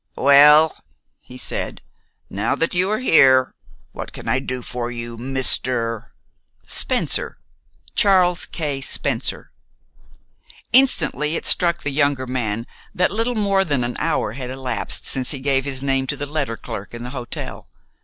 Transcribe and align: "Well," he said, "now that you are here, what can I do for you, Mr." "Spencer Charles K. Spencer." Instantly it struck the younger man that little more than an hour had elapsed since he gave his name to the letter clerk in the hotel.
"Well," 0.17 0.75
he 1.19 1.37
said, 1.37 1.83
"now 2.27 2.55
that 2.55 2.73
you 2.73 2.89
are 2.89 2.97
here, 2.97 3.53
what 3.91 4.13
can 4.13 4.27
I 4.27 4.39
do 4.39 4.63
for 4.63 4.89
you, 4.89 5.15
Mr." 5.15 6.05
"Spencer 6.65 7.37
Charles 7.93 8.47
K. 8.47 8.81
Spencer." 8.81 9.51
Instantly 10.73 11.35
it 11.35 11.45
struck 11.45 11.83
the 11.83 11.91
younger 11.91 12.25
man 12.25 12.65
that 12.95 13.11
little 13.11 13.35
more 13.35 13.63
than 13.63 13.83
an 13.83 13.95
hour 13.99 14.31
had 14.31 14.49
elapsed 14.49 15.05
since 15.05 15.29
he 15.29 15.39
gave 15.39 15.65
his 15.65 15.83
name 15.83 16.07
to 16.07 16.17
the 16.17 16.25
letter 16.25 16.57
clerk 16.57 16.95
in 16.95 17.03
the 17.03 17.11
hotel. 17.11 17.67